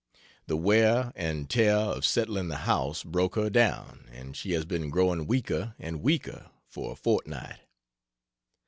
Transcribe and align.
The 0.47 0.57
wear 0.57 1.13
and 1.15 1.47
tear 1.47 1.75
of 1.77 2.05
settling 2.07 2.47
the 2.47 2.55
house 2.65 3.03
broke 3.03 3.35
her 3.35 3.51
down, 3.51 4.09
and 4.11 4.35
she 4.35 4.53
has 4.53 4.65
been 4.65 4.89
growing 4.89 5.27
weaker 5.27 5.75
and 5.77 6.01
weaker 6.01 6.49
for 6.65 6.91
a 6.93 6.95
fortnight. 6.95 7.59